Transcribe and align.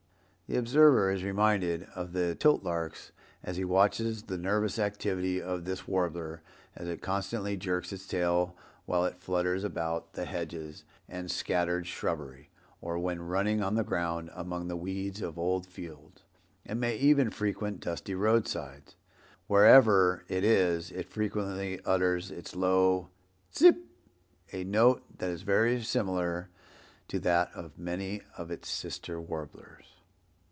The 0.51 0.57
observer 0.57 1.09
is 1.11 1.23
reminded 1.23 1.87
of 1.95 2.11
the 2.11 2.35
titlarks 2.37 3.11
as 3.41 3.55
he 3.55 3.63
watches 3.63 4.23
the 4.23 4.37
nervous 4.37 4.77
activity 4.79 5.41
of 5.41 5.63
this 5.63 5.87
Warbler 5.87 6.41
as 6.75 6.89
it 6.89 7.01
constantly 7.01 7.55
jerks 7.55 7.93
its 7.93 8.05
tail 8.05 8.57
while 8.85 9.05
it 9.05 9.15
flutters 9.21 9.63
about 9.63 10.11
the 10.11 10.25
hedges 10.25 10.83
and 11.07 11.31
scattered 11.31 11.87
shrubbery, 11.87 12.49
or 12.81 12.99
when 12.99 13.21
running 13.21 13.63
on 13.63 13.75
the 13.75 13.85
ground 13.85 14.29
among 14.35 14.67
the 14.67 14.75
weeds 14.75 15.21
of 15.21 15.39
old 15.39 15.65
fields. 15.67 16.21
It 16.65 16.75
may 16.75 16.97
even 16.97 17.29
frequent 17.29 17.79
dusty 17.79 18.13
roadsides. 18.13 18.97
Wherever 19.47 20.25
it 20.27 20.43
is, 20.43 20.91
it 20.91 21.07
frequently 21.07 21.79
utters 21.85 22.29
its 22.29 22.57
low 22.57 23.07
"tsip," 23.53 23.77
a 24.51 24.65
note 24.65 25.03
that 25.19 25.29
is 25.29 25.43
very 25.43 25.81
similar 25.81 26.49
to 27.07 27.19
that 27.19 27.53
of 27.55 27.77
many 27.79 28.21
of 28.37 28.51
its 28.51 28.67
sister 28.67 29.17
warblers. 29.21 29.85